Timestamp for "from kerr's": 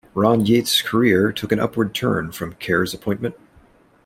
2.31-2.91